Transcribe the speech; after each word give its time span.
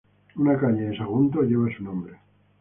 Una 0.37 0.57
calle 0.59 0.87
en 0.87 0.97
Sagunto 0.97 1.43
lleva 1.43 1.69
su 1.77 1.83
nombre. 1.83 2.17